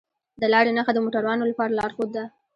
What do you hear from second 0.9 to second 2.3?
د موټروانو لپاره لارښود ده.